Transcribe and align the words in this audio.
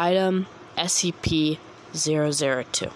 Item 0.00 0.46
SCP 0.76 1.58
002, 1.92 2.88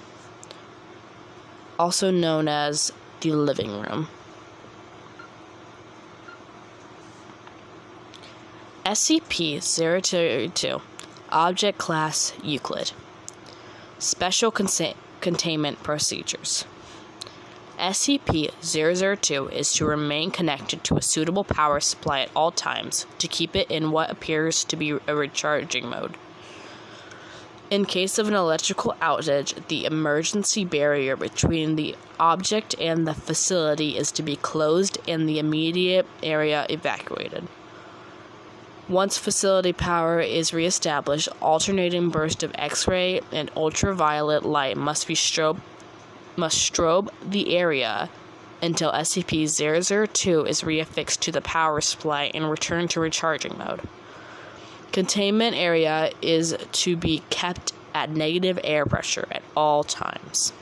also 1.76 2.12
known 2.12 2.46
as 2.46 2.92
the 3.22 3.32
living 3.32 3.72
room. 3.72 4.06
SCP 8.86 9.60
002, 9.60 10.80
Object 11.30 11.78
Class 11.78 12.34
Euclid. 12.44 12.92
Special 13.98 14.52
consa- 14.52 14.94
Containment 15.20 15.82
Procedures. 15.82 16.66
SCP 17.80 18.52
002 18.62 19.48
is 19.48 19.72
to 19.72 19.84
remain 19.84 20.30
connected 20.30 20.84
to 20.84 20.96
a 20.96 21.02
suitable 21.02 21.42
power 21.42 21.80
supply 21.80 22.20
at 22.20 22.30
all 22.36 22.52
times 22.52 23.06
to 23.18 23.26
keep 23.26 23.56
it 23.56 23.68
in 23.68 23.90
what 23.90 24.08
appears 24.08 24.62
to 24.62 24.76
be 24.76 24.96
a 25.08 25.16
recharging 25.16 25.88
mode. 25.88 26.16
In 27.72 27.86
case 27.86 28.18
of 28.18 28.28
an 28.28 28.34
electrical 28.34 28.94
outage, 29.00 29.54
the 29.68 29.86
emergency 29.86 30.62
barrier 30.62 31.16
between 31.16 31.76
the 31.76 31.96
object 32.20 32.74
and 32.78 33.06
the 33.06 33.14
facility 33.14 33.96
is 33.96 34.12
to 34.12 34.22
be 34.22 34.36
closed 34.36 34.98
and 35.08 35.26
the 35.26 35.38
immediate 35.38 36.06
area 36.22 36.66
evacuated. 36.68 37.48
Once 38.90 39.16
facility 39.16 39.72
power 39.72 40.20
is 40.20 40.52
reestablished, 40.52 41.30
alternating 41.40 42.10
bursts 42.10 42.42
of 42.42 42.52
X-ray 42.56 43.22
and 43.32 43.50
ultraviolet 43.56 44.44
light 44.44 44.76
must 44.76 45.08
be 45.08 45.14
strobe 45.14 45.58
must 46.36 46.58
strobe 46.58 47.08
the 47.26 47.56
area 47.56 48.10
until 48.60 48.92
SCP-002 48.92 50.46
is 50.46 50.60
reaffixed 50.60 51.20
to 51.20 51.32
the 51.32 51.40
power 51.40 51.80
supply 51.80 52.30
and 52.34 52.50
returned 52.50 52.90
to 52.90 53.00
recharging 53.00 53.56
mode. 53.56 53.80
Containment 54.92 55.56
area 55.56 56.10
is 56.20 56.54
to 56.72 56.96
be 56.96 57.22
kept 57.30 57.72
at 57.94 58.10
negative 58.10 58.58
air 58.62 58.84
pressure 58.84 59.26
at 59.30 59.42
all 59.56 59.82
times. 59.82 60.52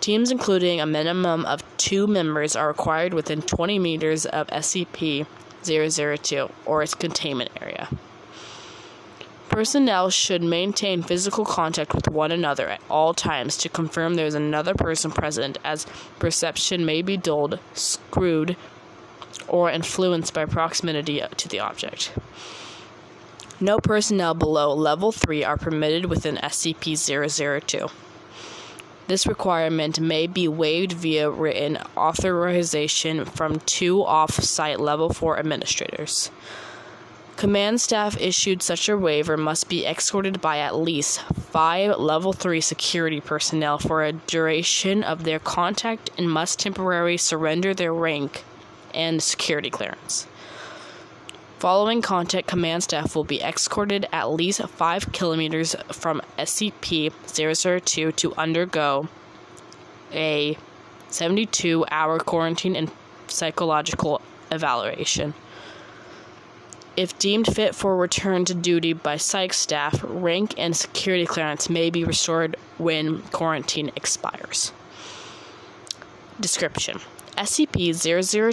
Teams 0.00 0.30
including 0.30 0.80
a 0.80 0.86
minimum 0.86 1.44
of 1.44 1.62
two 1.76 2.06
members 2.06 2.56
are 2.56 2.68
required 2.68 3.14
within 3.14 3.42
20 3.42 3.78
meters 3.78 4.26
of 4.26 4.46
SCP 4.48 5.26
002 5.62 6.50
or 6.66 6.82
its 6.82 6.94
containment 6.94 7.50
area. 7.60 7.88
Personnel 9.48 10.08
should 10.08 10.42
maintain 10.42 11.02
physical 11.02 11.44
contact 11.44 11.94
with 11.94 12.08
one 12.08 12.32
another 12.32 12.68
at 12.68 12.80
all 12.88 13.12
times 13.12 13.56
to 13.58 13.68
confirm 13.68 14.14
there 14.14 14.26
is 14.26 14.34
another 14.34 14.72
person 14.72 15.10
present, 15.10 15.58
as 15.62 15.86
perception 16.18 16.86
may 16.86 17.02
be 17.02 17.18
dulled, 17.18 17.60
screwed, 17.74 18.56
or 19.48 19.70
influenced 19.70 20.34
by 20.34 20.44
proximity 20.44 21.22
to 21.36 21.48
the 21.48 21.60
object. 21.60 22.12
No 23.60 23.78
personnel 23.78 24.34
below 24.34 24.74
level 24.74 25.12
3 25.12 25.44
are 25.44 25.56
permitted 25.56 26.06
within 26.06 26.36
SCP 26.36 26.96
002. 26.96 27.86
This 29.06 29.26
requirement 29.26 30.00
may 30.00 30.26
be 30.26 30.48
waived 30.48 30.92
via 30.92 31.30
written 31.30 31.78
authorization 31.96 33.24
from 33.24 33.60
two 33.60 34.02
off 34.04 34.32
site 34.32 34.80
level 34.80 35.10
4 35.10 35.38
administrators. 35.38 36.30
Command 37.36 37.80
staff 37.80 38.20
issued 38.20 38.62
such 38.62 38.88
a 38.88 38.96
waiver 38.96 39.36
must 39.36 39.68
be 39.68 39.84
escorted 39.86 40.40
by 40.40 40.58
at 40.58 40.76
least 40.76 41.20
five 41.22 41.98
level 41.98 42.32
3 42.32 42.60
security 42.60 43.20
personnel 43.20 43.78
for 43.78 44.04
a 44.04 44.12
duration 44.12 45.02
of 45.02 45.24
their 45.24 45.38
contact 45.38 46.10
and 46.16 46.30
must 46.30 46.58
temporarily 46.58 47.16
surrender 47.16 47.74
their 47.74 47.92
rank 47.92 48.44
and 48.94 49.22
security 49.22 49.70
clearance. 49.70 50.26
Following 51.62 52.02
contact, 52.02 52.48
command 52.48 52.82
staff 52.82 53.14
will 53.14 53.22
be 53.22 53.40
escorted 53.40 54.08
at 54.12 54.30
least 54.30 54.60
5 54.60 55.12
kilometers 55.12 55.76
from 55.92 56.20
SCP 56.36 57.12
002 57.84 58.10
to 58.10 58.34
undergo 58.34 59.08
a 60.12 60.58
72 61.08 61.84
hour 61.90 62.18
quarantine 62.18 62.74
and 62.74 62.90
psychological 63.28 64.20
evaluation. 64.50 65.34
If 66.96 67.18
deemed 67.18 67.46
fit 67.46 67.74
for 67.74 67.96
return 67.96 68.44
to 68.46 68.54
duty 68.54 68.92
by 68.92 69.16
psych 69.16 69.52
staff, 69.52 70.00
rank 70.02 70.54
and 70.58 70.76
security 70.76 71.26
clearance 71.26 71.70
may 71.70 71.90
be 71.90 72.04
restored 72.04 72.56
when 72.76 73.22
quarantine 73.30 73.92
expires. 73.96 74.72
Description 76.40 77.00
SCP 77.36 77.94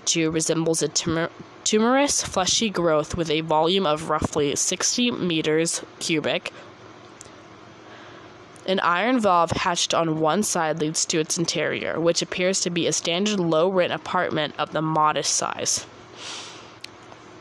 002 0.02 0.32
resembles 0.32 0.82
a 0.82 0.88
tumor- 0.88 1.30
tumorous, 1.66 2.24
fleshy 2.24 2.70
growth 2.70 3.16
with 3.16 3.30
a 3.30 3.42
volume 3.42 3.86
of 3.86 4.10
roughly 4.10 4.56
60 4.56 5.12
meters 5.12 5.84
cubic. 6.00 6.54
An 8.66 8.80
iron 8.80 9.20
valve 9.20 9.52
hatched 9.52 9.94
on 9.94 10.20
one 10.20 10.44
side 10.44 10.80
leads 10.80 11.06
to 11.06 11.20
its 11.20 11.38
interior, 11.38 12.00
which 12.00 12.22
appears 12.22 12.62
to 12.62 12.70
be 12.70 12.88
a 12.88 12.94
standard 12.94 13.40
low 13.40 13.68
rent 13.68 13.92
apartment 13.92 14.54
of 14.58 14.72
the 14.72 14.82
modest 14.82 15.34
size. 15.36 15.86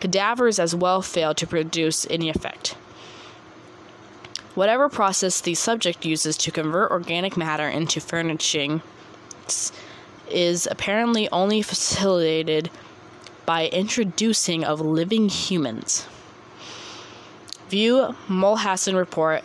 Cadavers 0.00 0.58
as 0.58 0.74
well 0.74 1.00
failed 1.00 1.36
to 1.36 1.46
produce 1.46 2.06
any 2.10 2.28
effect. 2.28 2.76
Whatever 4.56 4.88
process 4.88 5.40
the 5.40 5.54
subject 5.54 6.04
uses 6.04 6.36
to 6.38 6.50
convert 6.50 6.90
organic 6.90 7.36
matter 7.36 7.68
into 7.68 8.00
furnishing 8.00 8.82
is 10.28 10.68
apparently 10.70 11.28
only 11.30 11.62
facilitated 11.62 12.68
by 13.46 13.68
introducing 13.68 14.64
of 14.64 14.80
living 14.80 15.28
humans. 15.28 16.06
View 17.68 18.14
Mulhausen 18.28 18.96
Report 18.96 19.42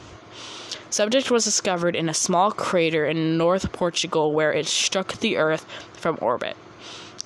Subject 0.91 1.29
was 1.31 1.45
discovered 1.45 1.97
in 1.97 2.09
a 2.09 2.15
small 2.15 2.51
crater 2.51 3.07
in 3.07 3.39
North 3.39 3.71
Portugal 3.73 4.33
where 4.33 4.53
it 4.53 4.67
struck 4.67 5.13
the 5.15 5.37
Earth 5.37 5.65
from 5.93 6.19
orbit. 6.21 6.57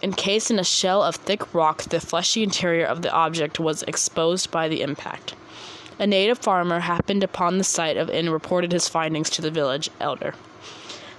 Encased 0.02 0.50
in 0.50 0.58
a 0.58 0.64
shell 0.64 1.02
of 1.02 1.16
thick 1.16 1.54
rock, 1.54 1.84
the 1.84 2.00
fleshy 2.00 2.42
interior 2.42 2.84
of 2.84 3.00
the 3.02 3.10
object 3.10 3.58
was 3.58 3.82
exposed 3.84 4.50
by 4.50 4.68
the 4.68 4.82
impact. 4.82 5.34
A 5.98 6.06
native 6.06 6.38
farmer 6.38 6.80
happened 6.80 7.22
upon 7.22 7.58
the 7.58 7.64
site 7.64 7.96
of 7.96 8.10
and 8.10 8.32
reported 8.32 8.72
his 8.72 8.88
findings 8.88 9.30
to 9.30 9.42
the 9.42 9.50
village 9.50 9.90
elder. 10.00 10.34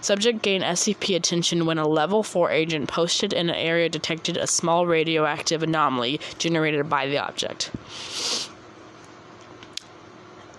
Subject 0.02 0.42
gained 0.42 0.64
SCP 0.64 1.16
attention 1.16 1.66
when 1.66 1.80
a 1.80 1.88
level 1.88 2.22
4 2.22 2.52
agent 2.52 2.88
posted 2.88 3.34
in 3.34 3.50
an 3.50 3.56
area 3.56 3.90
detected 3.90 4.38
a 4.38 4.46
small 4.46 4.86
radioactive 4.86 5.64
anomaly 5.64 6.20
generated 6.38 6.88
by 6.90 7.08
the 7.08 7.18
object. 7.18 7.72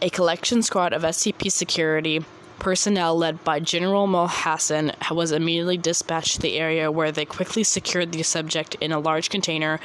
A 0.03 0.11
collection 0.11 0.63
squad 0.63 0.93
of 0.93 1.03
SCP 1.03 1.53
security 1.53 2.25
personnel 2.59 3.17
led 3.17 3.45
by 3.45 3.61
General 3.61 4.09
Mulhassan 4.09 4.93
was 5.15 5.31
immediately 5.31 5.77
dispatched 5.77 6.37
to 6.37 6.43
the 6.43 6.59
area 6.59 6.91
where 6.91 7.13
they 7.13 7.25
quickly 7.25 7.63
secured 7.63 8.13
the 8.13 8.23
subject 8.23 8.75
in 8.81 8.93
a 8.93 8.99
large 8.99 9.31
container 9.31 9.79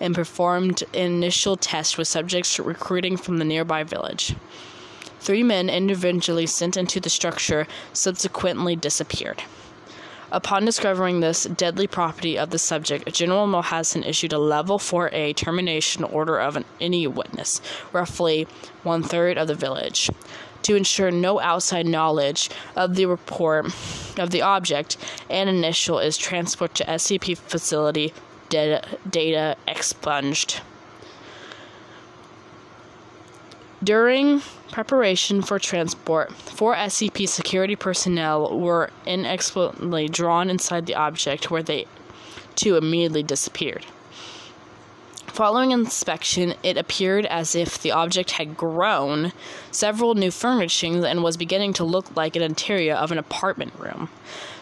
and 0.00 0.14
performed 0.14 0.84
initial 0.92 1.56
tests 1.56 1.96
with 1.96 2.08
subjects 2.08 2.58
recruiting 2.58 3.16
from 3.16 3.38
the 3.38 3.44
nearby 3.44 3.82
village. 3.82 4.34
Three 5.20 5.42
men 5.42 5.68
individually 5.68 6.46
sent 6.46 6.76
into 6.76 7.00
the 7.00 7.10
structure 7.10 7.66
subsequently 7.92 8.76
disappeared. 8.76 9.42
Upon 10.32 10.64
discovering 10.64 11.20
this 11.20 11.44
deadly 11.44 11.86
property 11.86 12.36
of 12.36 12.50
the 12.50 12.58
subject, 12.58 13.12
General 13.12 13.46
Mulhassan 13.46 14.04
issued 14.04 14.32
a 14.32 14.38
level 14.38 14.78
4A 14.78 15.36
termination 15.36 16.02
order 16.02 16.38
of 16.38 16.56
an, 16.56 16.64
any 16.80 17.06
witness, 17.06 17.60
roughly 17.92 18.48
one 18.82 19.04
third 19.04 19.38
of 19.38 19.46
the 19.46 19.54
village, 19.54 20.10
to 20.62 20.74
ensure 20.74 21.12
no 21.12 21.40
outside 21.40 21.86
knowledge 21.86 22.50
of 22.74 22.96
the 22.96 23.06
report 23.06 23.66
of 24.18 24.30
the 24.30 24.42
object 24.42 24.96
and 25.30 25.48
initial 25.48 26.00
is 26.00 26.18
transport 26.18 26.74
to 26.74 26.84
SCP 26.84 27.38
facility 27.38 28.12
data, 28.48 28.82
data 29.08 29.56
expunged. 29.66 30.60
During 33.82 34.40
preparation 34.72 35.42
for 35.42 35.58
transport, 35.58 36.32
four 36.32 36.74
SCP 36.74 37.28
security 37.28 37.76
personnel 37.76 38.58
were 38.58 38.90
inexplicably 39.04 40.08
drawn 40.08 40.50
inside 40.50 40.86
the 40.86 40.94
object 40.94 41.50
where 41.50 41.62
they 41.62 41.86
too 42.54 42.76
immediately 42.76 43.22
disappeared. 43.22 43.86
Following 45.36 45.70
inspection, 45.72 46.54
it 46.62 46.78
appeared 46.78 47.26
as 47.26 47.54
if 47.54 47.82
the 47.82 47.92
object 47.92 48.30
had 48.30 48.56
grown 48.56 49.32
several 49.70 50.14
new 50.14 50.30
furnishings 50.30 51.04
and 51.04 51.22
was 51.22 51.36
beginning 51.36 51.74
to 51.74 51.84
look 51.84 52.16
like 52.16 52.36
an 52.36 52.42
interior 52.42 52.94
of 52.94 53.12
an 53.12 53.18
apartment 53.18 53.74
room. 53.78 54.08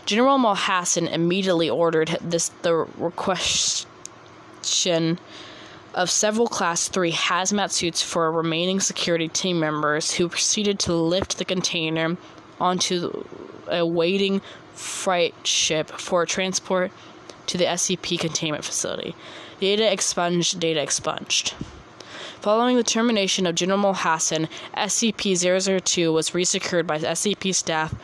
General 0.04 0.36
Mulhassan 0.36 1.08
immediately 1.08 1.70
ordered 1.70 2.18
this 2.20 2.48
the 2.62 2.74
requisition 2.98 3.86
of 5.94 6.10
several 6.10 6.48
Class 6.48 6.88
3 6.88 7.12
hazmat 7.12 7.70
suits 7.70 8.02
for 8.02 8.32
remaining 8.32 8.80
security 8.80 9.28
team 9.28 9.60
members 9.60 10.14
who 10.14 10.28
proceeded 10.28 10.80
to 10.80 10.92
lift 10.92 11.38
the 11.38 11.44
container 11.44 12.16
onto 12.60 13.24
a 13.68 13.86
waiting 13.86 14.40
freight 14.72 15.34
ship 15.46 15.88
for 15.88 16.26
transport 16.26 16.90
to 17.46 17.56
the 17.56 17.64
SCP 17.64 18.18
containment 18.18 18.64
facility. 18.64 19.14
Data 19.60 19.90
expunged, 19.90 20.58
data 20.60 20.82
expunged. 20.82 21.54
Following 22.40 22.76
the 22.76 22.82
termination 22.82 23.46
of 23.46 23.54
General 23.54 23.78
Mulhassan, 23.78 24.48
SCP 24.76 25.82
002 25.82 26.12
was 26.12 26.30
resecured 26.30 26.86
by 26.86 26.98
SCP 26.98 27.54
staff 27.54 27.94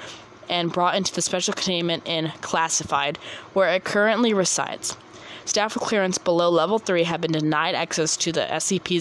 and 0.49 0.73
brought 0.73 0.95
into 0.95 1.15
the 1.15 1.23
special 1.23 1.53
containment 1.53 2.03
in 2.07 2.33
Classified, 2.41 3.19
where 3.53 3.69
it 3.75 3.85
currently 3.85 4.33
resides. 4.33 4.97
Staff 5.45 5.75
with 5.75 5.83
clearance 5.83 6.19
below 6.19 6.49
level 6.49 6.79
3 6.79 7.05
have 7.05 7.21
been 7.21 7.33
denied 7.33 7.75
access 7.75 8.17
to 8.17 8.31
the 8.31 8.43
SCP 8.43 9.01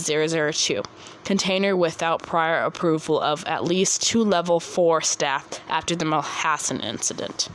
002 0.53 0.81
container 1.23 1.75
without 1.75 2.23
prior 2.23 2.63
approval 2.63 3.19
of 3.19 3.45
at 3.45 3.63
least 3.63 4.01
two 4.01 4.23
level 4.23 4.59
4 4.59 5.01
staff 5.01 5.61
after 5.69 5.95
the 5.95 6.05
Mulhassan 6.05 6.83
incident. 6.83 7.49